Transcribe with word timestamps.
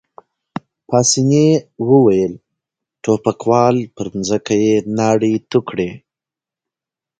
پاسیني 0.89 1.47
وویل: 1.89 2.33
ټوپکوال، 3.03 3.75
پر 3.95 4.07
مځکه 4.15 4.53
يې 4.63 4.75
ناړې 4.97 5.33
تو 5.49 5.59
کړې. 5.69 5.89